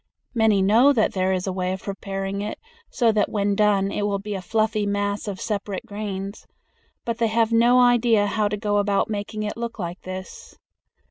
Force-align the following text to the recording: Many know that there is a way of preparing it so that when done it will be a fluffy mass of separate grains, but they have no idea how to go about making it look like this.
Many 0.33 0.63
know 0.63 0.93
that 0.93 1.13
there 1.13 1.31
is 1.31 1.45
a 1.45 1.53
way 1.53 1.71
of 1.73 1.83
preparing 1.83 2.41
it 2.41 2.57
so 2.89 3.11
that 3.11 3.29
when 3.29 3.53
done 3.53 3.91
it 3.91 4.07
will 4.07 4.17
be 4.17 4.33
a 4.33 4.41
fluffy 4.41 4.87
mass 4.87 5.27
of 5.27 5.39
separate 5.39 5.85
grains, 5.85 6.47
but 7.05 7.19
they 7.19 7.27
have 7.27 7.51
no 7.51 7.79
idea 7.79 8.25
how 8.25 8.47
to 8.47 8.57
go 8.57 8.77
about 8.77 9.11
making 9.11 9.43
it 9.43 9.55
look 9.55 9.77
like 9.77 10.01
this. 10.01 10.57